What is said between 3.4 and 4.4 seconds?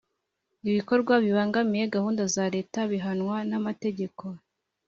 n’amategeko